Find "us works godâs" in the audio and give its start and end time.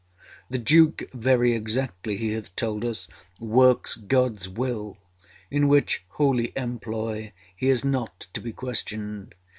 2.83-4.47